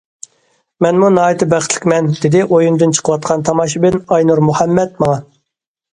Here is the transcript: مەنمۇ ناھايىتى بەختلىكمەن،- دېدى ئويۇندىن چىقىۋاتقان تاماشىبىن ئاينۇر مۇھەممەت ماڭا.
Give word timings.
مەنمۇ 0.85 1.09
ناھايىتى 1.17 1.47
بەختلىكمەن،- 1.51 2.09
دېدى 2.23 2.41
ئويۇندىن 2.47 2.97
چىقىۋاتقان 3.01 3.47
تاماشىبىن 3.51 3.99
ئاينۇر 4.17 4.43
مۇھەممەت 4.51 4.97
ماڭا. 5.05 5.21